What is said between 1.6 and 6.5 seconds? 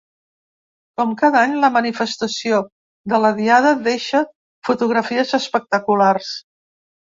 la manifestació de la Diada deixa fotografies espectaculars.